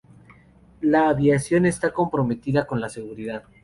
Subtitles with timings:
[0.81, 3.43] La aviación está comprometida con la seguridad.